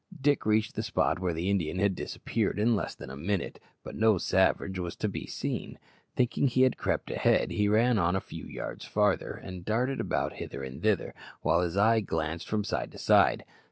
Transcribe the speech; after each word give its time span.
Dick 0.19 0.47
reached 0.47 0.73
the 0.73 0.81
spot 0.81 1.19
where 1.19 1.31
the 1.31 1.47
Indian 1.47 1.77
had 1.77 1.93
disappeared 1.93 2.57
in 2.57 2.75
less 2.75 2.95
than 2.95 3.11
a 3.11 3.15
minute, 3.15 3.59
but 3.83 3.93
no 3.93 4.17
savage 4.17 4.79
was 4.79 4.95
to 4.95 5.07
be 5.07 5.27
seen. 5.27 5.77
Thinking 6.15 6.47
he 6.47 6.63
had 6.63 6.75
crept 6.75 7.11
ahead, 7.11 7.51
he 7.51 7.67
ran 7.67 7.99
on 7.99 8.15
a 8.15 8.19
few 8.19 8.45
yards 8.45 8.83
farther, 8.83 9.29
and 9.33 9.63
darted 9.63 9.99
about 9.99 10.33
hither 10.33 10.63
and 10.63 10.81
thither, 10.81 11.13
while 11.43 11.61
his 11.61 11.77
eye 11.77 11.99
glanced 11.99 12.49
from 12.49 12.63
side 12.63 12.91
to 12.93 12.97
side. 12.97 13.45